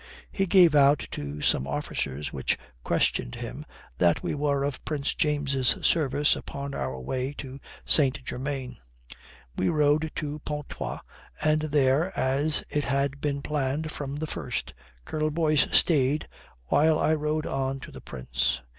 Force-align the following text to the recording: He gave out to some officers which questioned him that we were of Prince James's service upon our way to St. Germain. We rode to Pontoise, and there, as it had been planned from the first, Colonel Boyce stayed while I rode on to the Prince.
He 0.31 0.47
gave 0.47 0.73
out 0.73 1.05
to 1.11 1.41
some 1.41 1.67
officers 1.67 2.33
which 2.33 2.57
questioned 2.83 3.35
him 3.35 3.67
that 3.99 4.23
we 4.23 4.33
were 4.33 4.63
of 4.63 4.83
Prince 4.83 5.13
James's 5.13 5.77
service 5.83 6.35
upon 6.35 6.73
our 6.73 6.99
way 6.99 7.33
to 7.33 7.59
St. 7.85 8.25
Germain. 8.25 8.77
We 9.55 9.69
rode 9.69 10.11
to 10.15 10.39
Pontoise, 10.39 11.01
and 11.39 11.61
there, 11.61 12.17
as 12.17 12.63
it 12.71 12.85
had 12.85 13.21
been 13.21 13.43
planned 13.43 13.91
from 13.91 14.15
the 14.15 14.25
first, 14.25 14.73
Colonel 15.05 15.29
Boyce 15.29 15.67
stayed 15.71 16.27
while 16.65 16.97
I 16.97 17.13
rode 17.13 17.45
on 17.45 17.79
to 17.81 17.91
the 17.91 18.01
Prince. 18.01 18.59